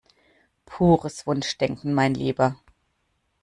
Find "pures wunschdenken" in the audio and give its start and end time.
0.65-1.93